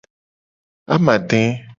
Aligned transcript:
Amade. 0.95 1.41